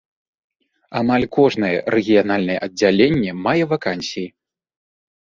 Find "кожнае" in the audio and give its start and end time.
1.37-1.71